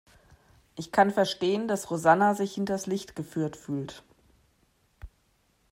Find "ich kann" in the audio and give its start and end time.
0.77-1.11